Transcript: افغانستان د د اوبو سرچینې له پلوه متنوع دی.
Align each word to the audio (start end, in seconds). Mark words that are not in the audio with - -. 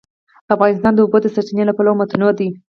افغانستان 0.53 0.93
د 0.93 0.97
د 0.97 0.99
اوبو 1.03 1.31
سرچینې 1.35 1.63
له 1.67 1.73
پلوه 1.77 1.97
متنوع 1.99 2.31
دی. 2.39 2.49